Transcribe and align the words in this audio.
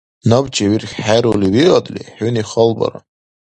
Набчи 0.29 0.65
вирххӀерули 0.71 1.49
виадли, 1.55 2.03
хӀуни 2.15 2.43
халбара. 2.51 2.99